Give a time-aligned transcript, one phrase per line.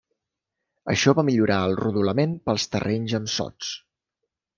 [0.93, 3.71] Això va millorar el rodolament pels terrenys amb sots.